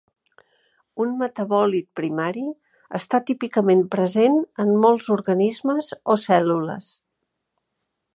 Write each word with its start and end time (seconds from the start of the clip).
Un 1.03 1.11
metabòlit 1.17 1.85
primari 1.99 2.45
està 2.99 3.19
típicament 3.27 3.83
present 3.97 4.39
en 4.65 4.73
molts 4.87 5.11
organismes 5.17 5.91
o 6.15 6.17
cèl·lules. 6.23 6.89